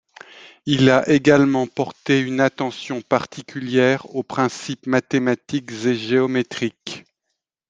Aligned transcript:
Il 0.65 0.89
a 0.89 1.07
également 1.09 1.67
porté 1.67 2.21
une 2.21 2.39
attention 2.39 3.03
particulière 3.03 4.15
aux 4.15 4.23
principes 4.23 4.87
mathématiques 4.87 5.71
et 5.85 5.93
géométriques. 5.93 7.05